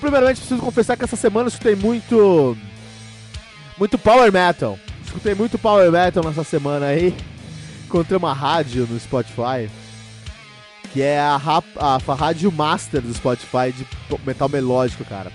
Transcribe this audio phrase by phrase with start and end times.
[0.00, 2.56] Primeiramente, preciso confessar que essa semana eu escutei muito.
[3.78, 4.78] Muito power metal.
[5.04, 7.14] Escutei muito power metal nessa semana aí.
[7.84, 9.70] Encontrei uma rádio no Spotify.
[10.92, 11.40] Que é a,
[11.76, 13.86] a, a rádio master do Spotify de
[14.26, 15.30] metal melódico, cara.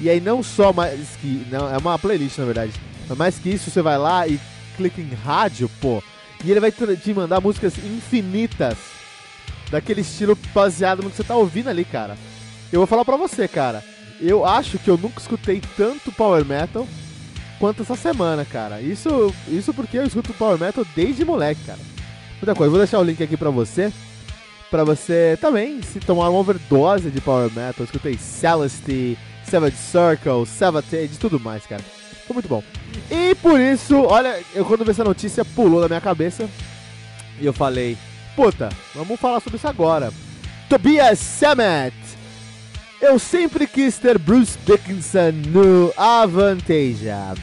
[0.00, 1.46] E aí, não só mais que.
[1.50, 2.72] Não, é uma playlist na verdade.
[3.08, 4.38] Mas mais que isso, você vai lá e
[4.76, 6.02] clica em rádio, pô.
[6.44, 8.76] E ele vai te mandar músicas infinitas.
[9.70, 12.16] Daquele estilo baseado no que você tá ouvindo ali, cara.
[12.72, 13.82] Eu vou falar pra você, cara.
[14.22, 16.86] Eu acho que eu nunca escutei tanto power metal
[17.58, 18.80] quanto essa semana, cara.
[18.80, 21.80] Isso, isso porque eu escuto power metal desde moleque, cara.
[22.40, 22.70] Muita coisa.
[22.70, 23.92] Vou deixar o link aqui pra você.
[24.70, 27.74] Pra você também se tomar uma overdose de power metal.
[27.80, 31.82] Eu escutei Celeste, Savage Circle, Savatage e tudo mais, cara.
[32.26, 32.62] Foi muito bom.
[33.10, 36.48] E por isso, olha, eu quando vi essa notícia pulou na minha cabeça.
[37.40, 37.98] E eu falei,
[38.36, 40.12] puta, vamos falar sobre isso agora.
[40.68, 41.92] Tobias Sammet
[43.02, 47.34] eu sempre quis ter Bruce Dickinson no Avantasia.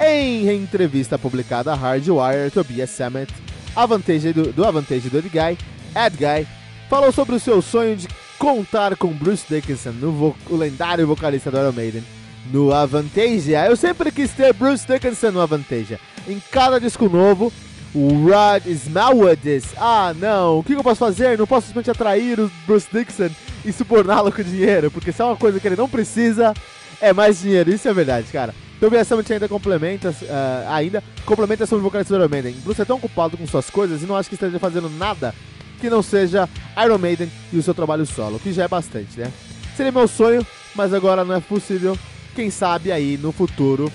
[0.00, 3.30] Em entrevista publicada a Hardwire, Tobias Sammet,
[3.74, 6.46] Avantage do, do Avantage do Ed Guy,
[6.88, 8.06] falou sobre o seu sonho de
[8.38, 12.04] contar com Bruce Dickinson, no o lendário vocalista do Iron Maiden,
[12.52, 13.66] no Avantasia.
[13.66, 15.98] Eu sempre quis ter Bruce Dickinson no Avantasia.
[16.28, 17.52] Em cada disco novo,
[17.92, 21.36] o Rod Smallwood Ah, não, o que eu posso fazer?
[21.36, 23.30] Não posso simplesmente atrair o Bruce Dixon
[23.64, 26.54] e suborná-lo com dinheiro, porque se é uma coisa que ele não precisa,
[27.00, 27.70] é mais dinheiro.
[27.70, 28.54] Isso é verdade, cara.
[28.76, 32.54] Então o Summit ainda complementa, uh, ainda complementa sobre o vocalista do Iron Maiden.
[32.64, 35.34] Bruce é tão ocupado com suas coisas e não acho que esteja fazendo nada
[35.80, 36.48] que não seja
[36.82, 39.30] Iron Maiden e o seu trabalho solo, que já é bastante, né?
[39.76, 41.96] Seria meu sonho, mas agora não é possível.
[42.34, 43.90] Quem sabe aí no futuro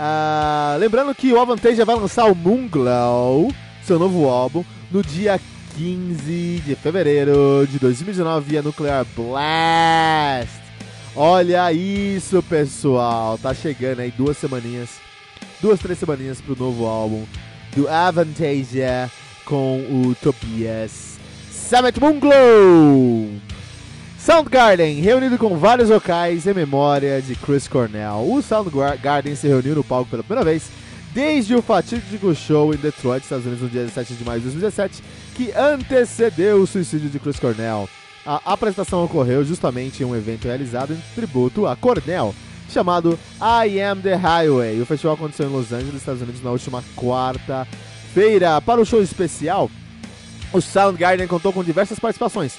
[0.00, 3.52] Uh, lembrando que o Avantage vai lançar o Moonglow,
[3.84, 5.38] seu novo álbum, no dia
[5.80, 10.60] 15 de fevereiro de 2019 via Nuclear Blast.
[11.16, 13.38] Olha isso, pessoal.
[13.38, 14.90] Tá chegando aí duas semaninhas,
[15.58, 17.24] duas, três semaninhas pro novo álbum
[17.74, 19.10] do Avantasia
[19.46, 21.18] com o Tobias
[21.50, 23.30] Summit Moonglow.
[24.18, 28.30] Soundgarden, reunido com vários vocais em memória de Chris Cornell.
[28.30, 30.64] O Soundgarden se reuniu no palco pela primeira vez
[31.12, 35.02] desde o fatídico show em Detroit, Estados Unidos, no dia 17 de maio de 2017,
[35.34, 37.88] que antecedeu o suicídio de Chris Cornell.
[38.24, 42.34] A apresentação ocorreu justamente em um evento realizado em tributo a Cornell,
[42.68, 44.80] chamado I Am the Highway.
[44.80, 48.60] O festival aconteceu em Los Angeles, Estados Unidos, na última quarta-feira.
[48.60, 49.70] Para o show especial,
[50.52, 52.54] o Soundgarden contou com diversas participações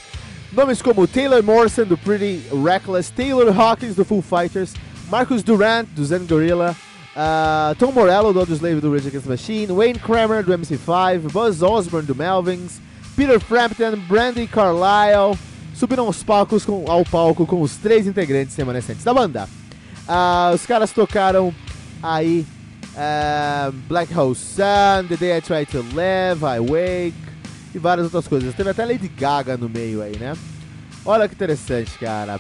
[0.52, 4.74] Nomes como Taylor Morrison, do Pretty Reckless, Taylor Hawkins, do Foo Fighters,
[5.10, 6.76] Marcus Durant, do Zen Gorilla,
[7.16, 11.62] uh, Tom Morello, do Audioslave, do Rage Against the Machine, Wayne Kramer, do MC5, Buzz
[11.62, 12.80] Osborne, do Melvins,
[13.16, 15.38] Peter Frampton, Brandy Carlisle,
[15.74, 19.48] subiram aos palcos com, ao palco com os três integrantes remanescentes da banda.
[20.08, 21.54] Uh, os caras tocaram
[22.02, 22.46] aí
[22.96, 27.32] uh, Black Hole Sun, The Day I Try to Live, I Wake,
[27.74, 28.54] e várias outras coisas.
[28.56, 30.36] Teve até Lady Gaga no meio aí, né?
[31.06, 32.40] Olha que interessante, cara.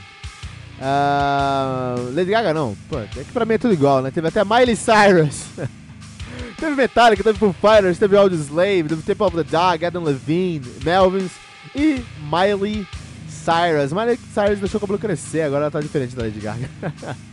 [0.82, 4.10] Uh, Lady Gaga não, pô, é que pra mim é tudo igual, né?
[4.10, 5.46] Teve até Miley Cyrus.
[6.58, 11.32] teve Metallica, teve Foo Fighters, teve Slave, teve Temple of the Dog, Adam Levine, Melvins
[11.76, 12.88] e Miley
[13.30, 13.94] Cyrus.
[13.94, 16.68] Miley Cyrus deixou o cabelo crescer, agora ela tá diferente da Lady Gaga.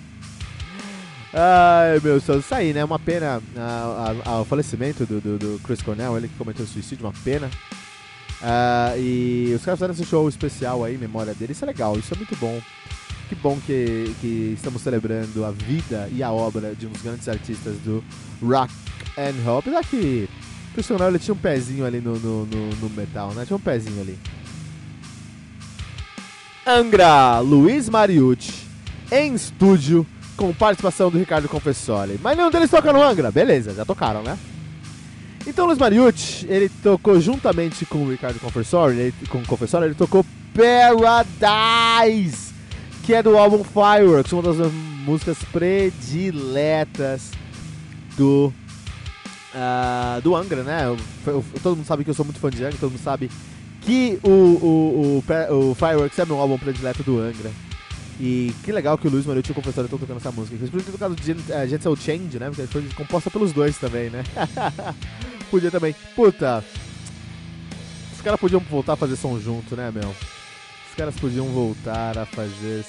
[1.32, 2.84] Ai, meu Deus, isso aí, né?
[2.84, 3.42] Uma pena
[4.40, 7.50] o falecimento do, do, do, Chris Cornell, ele que cometeu suicídio, uma pena.
[8.42, 11.98] Uh, e os caras fizeram esse show especial aí, em memória dele, isso é legal,
[11.98, 12.60] isso é muito bom.
[13.28, 17.28] Que bom que, que estamos celebrando a vida e a obra de um dos grandes
[17.28, 18.02] artistas do
[18.42, 18.72] rock
[19.18, 19.58] and roll.
[19.58, 20.28] Apesar que
[20.70, 23.44] o Chris Cornell ele tinha um pezinho ali no, no, no, no metal, né?
[23.44, 24.18] Tinha um pezinho ali.
[26.66, 28.66] Angra, Luiz Mariucci,
[29.10, 32.18] em estúdio com participação do Ricardo Confessori.
[32.22, 33.30] Mas nenhum deles toca no Angra.
[33.30, 34.38] Beleza, já tocaram, né?
[35.46, 39.94] Então Luiz Mariucci, ele tocou juntamente com o Ricardo Confessori, ele, com o Confessori, ele
[39.94, 42.47] tocou Paradise,
[43.08, 47.30] que é do álbum Fireworks, uma das músicas prediletas
[48.18, 48.52] do
[49.54, 50.84] uh, do Angra, né?
[50.84, 53.30] Eu, eu, todo mundo sabe que eu sou muito fã de Angra, todo mundo sabe
[53.80, 57.50] que o, o, o, o Fireworks é meu álbum predileto do Angra.
[58.20, 60.56] E que legal que o Luiz Mariucci e o Confessor estão tocando essa música.
[60.56, 62.50] Eles podiam ter tocado Gentle Change, né?
[62.50, 64.22] Porque foi composta pelos dois também, né?
[65.50, 65.96] Podia também.
[66.14, 66.62] Puta.
[68.14, 70.14] Os caras podiam voltar a fazer som junto, né, meu?
[70.98, 72.84] Caras podiam voltar a fazer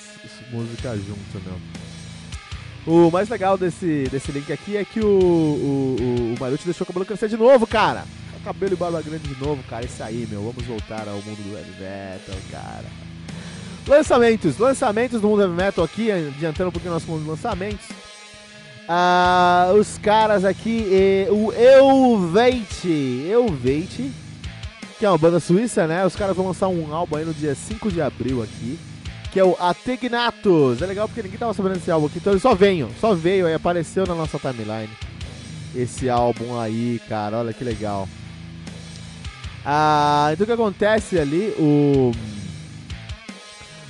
[0.51, 3.05] música junto, meu.
[3.05, 6.85] O mais legal desse, desse link aqui é que o, o, o, o Mariucci deixou
[6.85, 8.05] o cabelo crescer de novo, cara.
[8.43, 9.85] Cabelo e barba grande de novo, cara.
[9.85, 10.41] Isso aí, meu.
[10.41, 12.85] Vamos voltar ao mundo do heavy metal, cara.
[13.87, 17.85] Lançamentos, lançamentos do mundo heavy metal aqui, adiantando um pouquinho nosso mundo de lançamentos.
[18.87, 24.11] Ah, os caras aqui, eh, o Elvate, Elvate,
[24.99, 26.05] que é uma banda suíça, né?
[26.05, 28.77] Os caras vão lançar um álbum aí no dia 5 de abril aqui,
[29.31, 30.81] que é o Ategnatus.
[30.81, 33.47] É legal porque ninguém tava sabendo desse álbum aqui, então ele só veio, só veio
[33.47, 34.89] aí, apareceu na nossa timeline.
[35.73, 38.09] Esse álbum aí, cara, olha que legal.
[39.65, 42.11] Ah, então o que acontece ali, o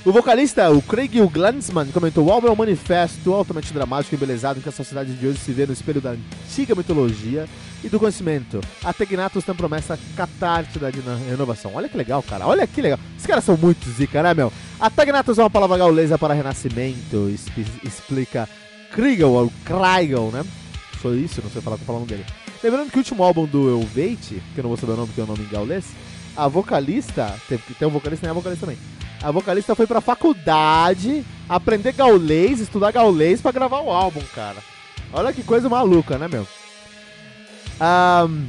[0.02, 4.58] o vocalista, o Craig Glansman, comentou: o álbum é um manifesto altamente dramático e embelezado
[4.58, 7.46] em que a sociedade de hoje se vê no espelho da antiga mitologia
[7.84, 8.62] e do conhecimento.
[8.82, 11.72] A Tegnatus tem promessa catártica da renovação.
[11.74, 12.46] Olha que legal, cara.
[12.46, 12.98] Olha que legal.
[13.14, 14.50] Esses caras são muito zica, né, meu?
[14.80, 17.30] A Tegnatus é uma palavra gaulesa para renascimento,
[17.84, 18.48] explica
[18.92, 20.44] Kriegel, ou Kriegel, né?
[20.92, 22.24] Foi isso, não sei falar com o nome dele.
[22.64, 25.20] Lembrando que o último álbum do Elvate, que eu não vou saber o nome, porque
[25.20, 25.84] é o nome em gaulês,
[26.34, 28.78] a vocalista, tem, tem um vocalista e a vocalista também
[29.22, 34.58] a vocalista foi pra faculdade aprender gaulês, estudar gaulês para gravar o álbum, cara.
[35.12, 36.46] Olha que coisa maluca, né, meu?
[37.80, 38.46] Um,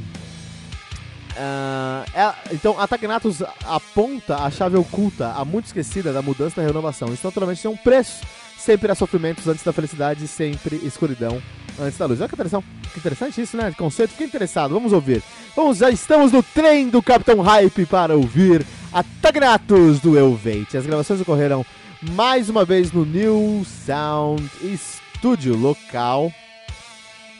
[1.32, 6.66] uh, é, então, a Tagnatus aponta a chave oculta, a muito esquecida da mudança da
[6.66, 7.12] renovação.
[7.12, 8.24] Isso naturalmente tem um preço.
[8.56, 11.42] Sempre há sofrimentos antes da felicidade, sempre escuridão
[11.80, 12.20] antes da luz.
[12.20, 13.72] Olha que interessante, que interessante isso, né?
[13.76, 14.10] Conceito.
[14.10, 15.22] Fiquei interessado, vamos ouvir.
[15.54, 20.76] Vamos, já estamos no trem do Capitão Hype para ouvir a Tagnatus do Elvate.
[20.76, 21.64] As gravações ocorreram
[22.12, 26.32] mais uma vez no New Sound Studio local,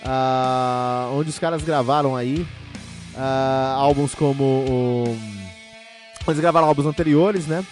[0.05, 2.47] uh, onde os caras gravaram aí
[3.15, 4.45] uh, álbuns como.
[4.45, 5.43] Um,
[6.29, 7.65] eles gravaram álbuns anteriores, né?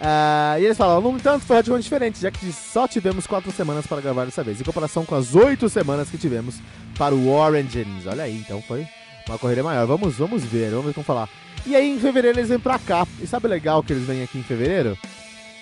[0.00, 3.86] Uh, e eles falaram, no entanto, foi radicalmente diferente, já que só tivemos quatro semanas
[3.86, 6.56] para gravar dessa vez, em comparação com as oito semanas que tivemos
[6.98, 8.06] para o Origins.
[8.06, 8.86] Olha aí, então foi
[9.28, 9.86] uma correria maior.
[9.86, 11.28] Vamos, vamos ver, vamos ver como falar.
[11.66, 13.06] E aí em fevereiro eles vêm pra cá.
[13.20, 14.98] E sabe o legal que eles vêm aqui em fevereiro?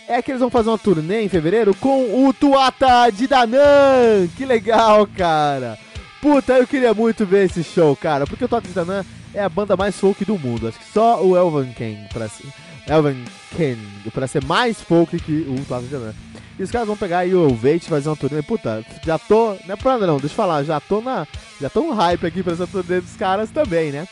[0.09, 4.27] É que eles vão fazer uma turnê em fevereiro com o Tuata de Danan.
[4.37, 5.79] Que legal, cara.
[6.21, 8.27] Puta, eu queria muito ver esse show, cara.
[8.27, 10.69] Porque o Tuata de Danan é a banda mais folk do mundo.
[10.69, 12.49] Acho que só o Elvan King pra ser,
[12.89, 13.17] Elvan
[13.57, 16.15] King pra ser mais folk que o Tuata de Danan.
[16.59, 18.43] E os caras vão pegar aí o Elvate fazer uma turnê.
[18.43, 19.57] Puta, já tô.
[19.67, 20.63] Não é pra nada não, deixa eu falar.
[20.65, 21.27] Já tô na.
[21.61, 24.07] Já tô no hype aqui pra essa turnê dos caras também, né?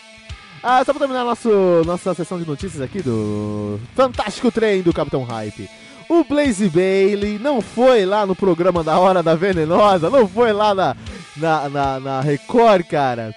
[0.63, 1.49] Ah, só pra terminar nosso,
[1.87, 5.69] nossa sessão de notícias aqui do Fantástico Trem do Capitão Hype.
[6.07, 10.75] O Blaze Bailey não foi lá no programa da Hora da Venenosa, não foi lá
[10.75, 10.97] na,
[11.37, 13.35] na, na, na Record, cara.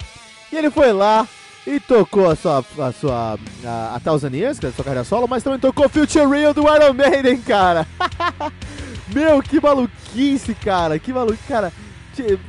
[0.51, 1.25] E ele foi lá
[1.65, 5.03] e tocou a sua, a sua a, a Thousand Years, que é a sua carreira
[5.03, 7.87] solo, mas também tocou Future Real do Iron Maiden, cara.
[9.13, 11.71] Meu, que maluquice, cara, que maluquice, cara.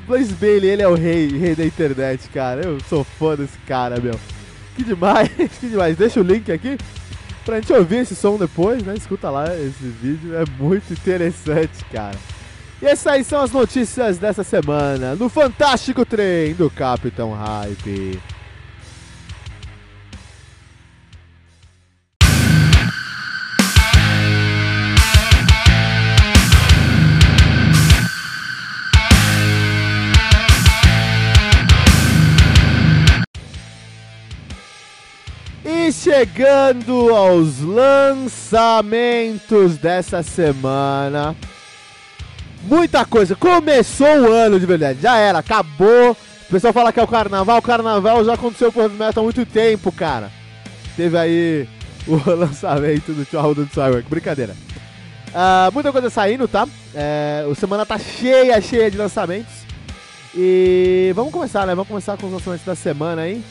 [0.07, 2.63] Blaze Bailey, ele é o rei, rei da internet, cara.
[2.65, 4.19] Eu sou fã desse cara, meu.
[4.77, 5.97] Que demais, que demais.
[5.97, 6.77] Deixa o link aqui
[7.47, 8.95] pra gente ouvir esse som depois, né?
[8.95, 12.17] Escuta lá esse vídeo, é muito interessante, cara.
[12.83, 18.21] E essas aí são as notícias dessa semana no Fantástico Trem do Capitão Hype.
[36.05, 41.35] Chegando aos lançamentos dessa semana.
[42.65, 43.35] Muita coisa.
[43.35, 45.01] Começou o ano de verdade.
[45.01, 46.11] Já era, acabou.
[46.11, 46.17] O
[46.51, 47.57] pessoal fala que é o carnaval.
[47.57, 50.31] O carnaval já aconteceu o Heavy Metal há muito tempo, cara.
[50.95, 51.67] Teve aí
[52.07, 54.05] o lançamento do Tchau do Cyborg.
[54.07, 54.55] Brincadeira.
[55.31, 56.69] Uh, muita coisa saindo, tá?
[56.95, 59.55] É, a semana tá cheia, cheia de lançamentos.
[60.35, 61.75] E vamos começar, né?
[61.75, 63.43] Vamos começar com os lançamentos da semana aí.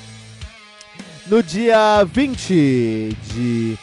[1.28, 3.78] No dia 20 de.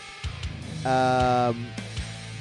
[0.85, 1.55] Uh,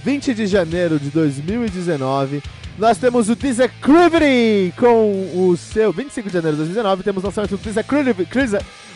[0.03, 2.41] 20 de janeiro de 2019,
[2.77, 5.91] nós temos o Disacrivity com o seu.
[5.91, 8.27] 25 de janeiro de 2019, temos lançamento do Disacrivity.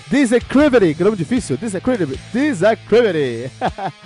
[0.10, 1.58] Disacrivity, que nome difícil.
[1.58, 2.20] Disacrivity.
[2.34, 3.52] Disacrivity.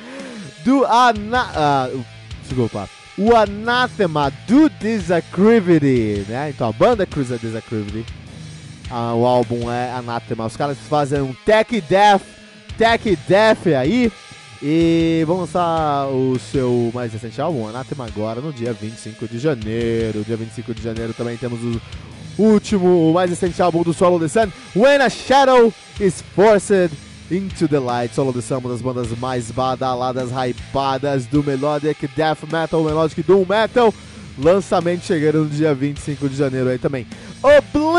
[0.63, 1.89] do Ana.
[1.93, 2.05] Uh,
[2.43, 2.89] desculpa.
[3.17, 6.51] O Anathema do Disacrivity, né?
[6.51, 8.05] Então a banda cruza Disacrivity.
[8.89, 10.46] Uh, o álbum é Anathema.
[10.46, 12.22] Os caras fazem um tech death,
[12.77, 14.12] tech death aí.
[14.62, 20.24] E vão lançar o seu mais recente álbum, Anathema, agora no dia 25 de janeiro.
[20.24, 21.82] Dia 25 de janeiro também temos o
[22.38, 26.91] último, o mais recente álbum do Solo the Sun, When a Shadow is Forced
[27.29, 28.15] Into the Light.
[28.15, 33.46] Solo the Sun, uma das bandas mais badaladas, hypadas do Melodic Death Metal, Melodic Doom
[33.48, 33.94] Metal.
[34.39, 37.08] Lançamento chegando no dia 25 de janeiro aí também.
[37.41, 37.96] Oblivion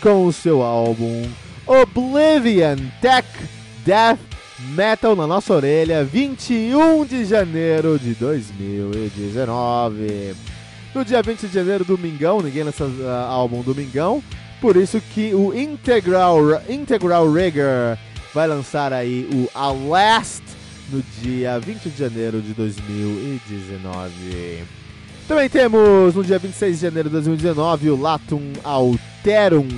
[0.00, 1.28] com o seu álbum
[1.66, 3.26] Oblivion Tech
[3.84, 4.20] Death
[4.76, 10.36] Metal na nossa orelha, 21 de janeiro de 2019.
[10.94, 14.22] No dia 20 de janeiro, domingão, ninguém lança uh, álbum domingão,
[14.60, 17.98] por isso que o Integral, Integral Rigger
[18.32, 20.44] vai lançar aí o A Last
[20.90, 24.79] no dia 20 de janeiro de 2019.
[25.30, 29.68] Também temos no dia 26 de janeiro de 2019 o Latum Alterum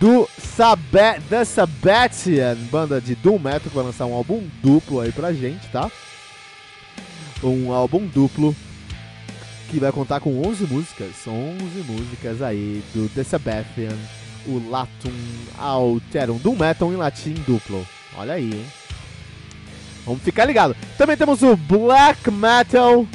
[0.00, 5.12] do Sabbat, The Sabbatian, banda de Doom Metal, que vai lançar um álbum duplo aí
[5.12, 5.88] pra gente, tá?
[7.44, 8.52] Um álbum duplo
[9.70, 13.96] que vai contar com 11 músicas, 11 músicas aí do The Sabbatian,
[14.48, 15.12] o Latum
[15.58, 17.86] Alterum, Doom Metal em latim duplo.
[18.16, 18.66] Olha aí, hein?
[20.04, 20.74] Vamos ficar ligado.
[20.98, 23.06] Também temos o Black Metal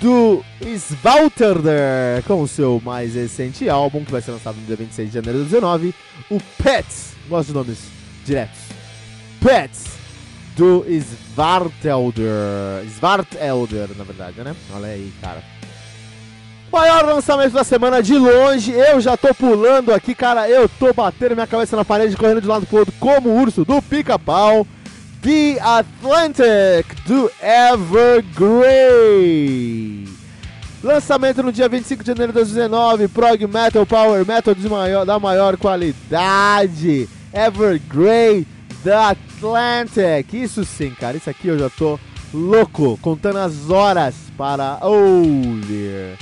[0.00, 5.08] do Svalterder com o seu mais recente álbum, que vai ser lançado no dia 26
[5.08, 5.94] de janeiro de 2019,
[6.30, 7.78] o Pets, gosto de nomes
[8.24, 8.60] diretos,
[9.40, 9.84] Pets,
[10.56, 14.54] do Svartelder, Svartelder, na verdade, né?
[14.74, 15.42] Olha aí, cara.
[16.72, 21.34] Maior lançamento da semana de longe, eu já tô pulando aqui, cara, eu tô batendo
[21.34, 24.66] minha cabeça na parede, correndo de lado pro outro como urso do pica-pau.
[25.24, 28.44] The Atlantic do Evergrey.
[30.82, 35.56] Lançamento no dia 25 de janeiro de 2019, prog metal, power metal maior, da maior
[35.56, 37.08] qualidade.
[37.32, 38.46] Evergrey
[38.82, 40.34] The Atlantic.
[40.34, 41.98] Isso sim, cara, isso aqui eu já tô
[42.34, 46.18] louco, contando as horas para ouvir.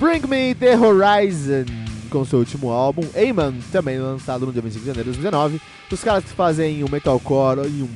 [0.00, 4.86] Bring Me The Horizon com seu último álbum, Amen, também lançado no dia 25 de
[4.86, 5.60] janeiro de 2019.
[5.90, 7.88] Os caras que fazem um metalcore e um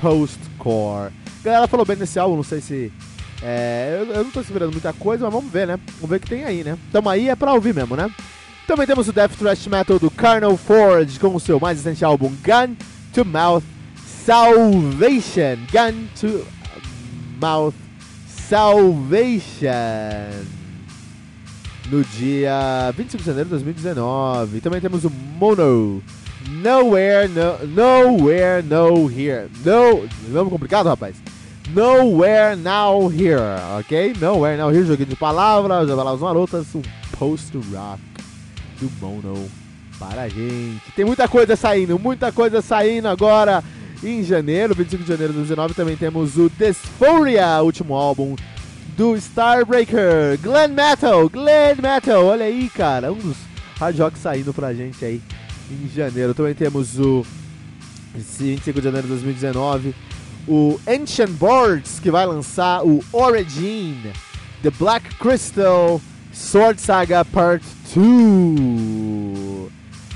[0.00, 1.12] postcore.
[1.40, 2.90] A galera falou bem desse álbum, não sei se.
[3.42, 5.78] É, eu, eu, não tô esperando muita coisa, mas vamos ver, né?
[5.96, 6.78] Vamos ver o que tem aí, né?
[6.90, 8.10] Tamo aí é pra ouvir mesmo, né?
[8.66, 12.32] Também temos o Death Thrash Metal do Carnal Forge com o seu mais recente álbum
[12.42, 12.74] Gun
[13.12, 13.64] to Mouth
[14.24, 15.58] Salvation.
[15.70, 16.46] Gun to
[17.38, 17.74] Mouth
[18.26, 19.64] Salvation
[21.90, 24.60] no dia 25 de janeiro de 2019.
[24.60, 26.02] Também temos o Mono.
[26.48, 29.48] Nowhere, no, Nowhere, No Here.
[29.64, 31.16] No, nome complicado, rapaz.
[31.72, 33.38] Nowhere, Now Here,
[33.78, 34.14] ok?
[34.20, 36.82] Nowhere, Now Here, joguinho de palavras, palavras marotas, um
[37.18, 38.00] post-rock
[38.80, 39.48] do Mono
[39.98, 40.82] para a gente.
[40.94, 43.64] Tem muita coisa saindo, muita coisa saindo agora
[44.02, 45.74] em janeiro, 25 de janeiro de 2019.
[45.74, 48.36] Também temos o Dysphoria, último álbum
[48.96, 53.36] do Starbreaker, Glen Metal, Glen Metal, olha aí, cara, um dos
[53.78, 55.20] hard rock saindo pra gente aí
[55.70, 56.34] em janeiro.
[56.34, 57.26] Também temos o
[58.14, 59.94] 25 de janeiro de 2019,
[60.46, 63.96] o Ancient Boards, que vai lançar o Origin,
[64.62, 66.00] The Black Crystal,
[66.32, 68.00] Sword Saga Part 2.
[68.00, 69.70] O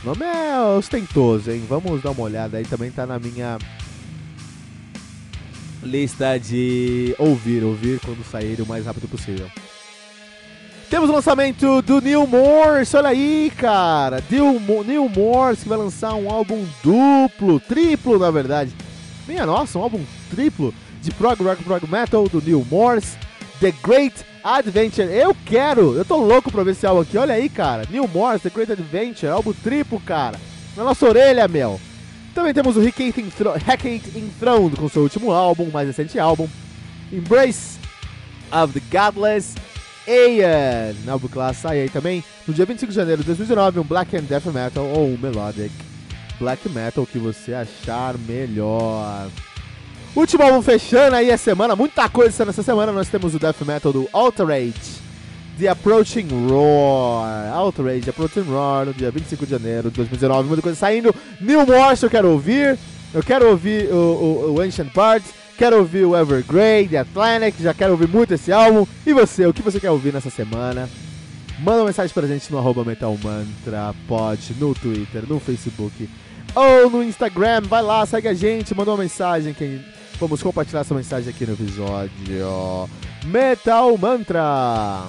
[0.05, 1.65] nome é ostentoso, hein?
[1.69, 3.59] Vamos dar uma olhada aí, também tá na minha
[5.83, 9.49] lista de ouvir, ouvir quando sair o mais rápido possível.
[10.91, 14.25] Temos o lançamento do Neil Morse, olha aí, cara.
[14.31, 18.75] Neil, Morse que vai lançar um álbum duplo, triplo na verdade.
[19.27, 23.19] Minha nossa, um álbum triplo de prog rock, prog metal do Neil Morse,
[23.61, 25.13] The Great Adventure.
[25.13, 27.19] Eu quero, eu tô louco pra ver esse álbum aqui.
[27.19, 27.85] Olha aí, cara.
[27.91, 30.41] Neil Morse, The Great Adventure, álbum triplo, cara.
[30.75, 31.79] Na nossa orelha, meu.
[32.35, 33.21] Também temos o Hecate
[34.17, 36.49] Enthroned com seu último álbum, mais recente álbum,
[37.13, 37.79] Embrace
[38.53, 39.55] of the Godless,
[40.07, 40.95] Ayan.
[41.11, 44.47] Álbum sai aí também no dia 25 de janeiro de 2019, um Black and Death
[44.47, 45.73] Metal ou um Melodic
[46.39, 49.29] Black Metal que você achar melhor.
[50.17, 52.91] Último álbum fechando aí a semana, muita coisa nessa semana.
[52.91, 54.98] Nós temos o Death Metal do Alterate,
[55.59, 57.53] The Approaching Roar.
[57.53, 60.49] Outrage, Approaching Roar, no dia 25 de janeiro de 2019.
[60.49, 61.15] Muita coisa saindo.
[61.41, 62.79] New Morse eu quero ouvir.
[63.13, 65.33] Eu quero ouvir o, o, o Ancient Parts.
[65.57, 67.61] Quero ouvir o Evergrey, The Atlantic.
[67.61, 68.87] Já quero ouvir muito esse álbum.
[69.05, 70.89] E você, o que você quer ouvir nessa semana?
[71.59, 76.09] Manda uma mensagem pra gente no arroba Metal Mantra, pode, no Twitter, no Facebook
[76.55, 77.63] ou no Instagram.
[77.63, 79.57] Vai lá, segue a gente, manda uma mensagem.
[80.21, 82.13] Vamos compartilhar essa mensagem aqui no episódio.
[83.27, 85.09] Metal Mantra.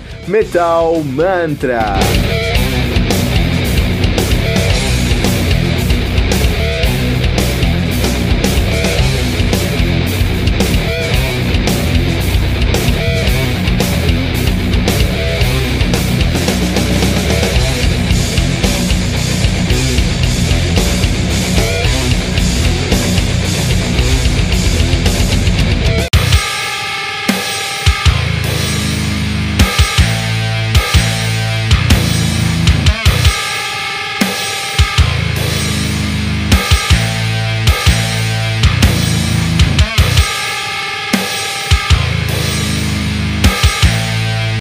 [0.27, 2.50] Metal Mantra.